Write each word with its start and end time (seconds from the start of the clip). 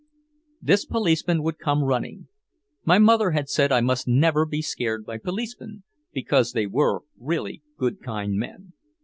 This 0.59 0.83
policeman 0.83 1.43
would 1.43 1.59
come 1.59 1.83
running. 1.83 2.27
My 2.83 2.97
mother 2.97 3.29
had 3.37 3.47
said 3.49 3.71
I 3.71 3.81
must 3.81 4.07
never 4.07 4.47
be 4.47 4.63
scared 4.63 5.05
by 5.05 5.19
policemen, 5.19 5.83
because 6.11 6.53
they 6.53 6.65
were 6.65 7.01
really 7.19 7.61
good 7.77 8.01
kind 8.01 8.33
men. 8.33 8.73